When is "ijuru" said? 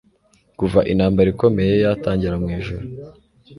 2.59-2.85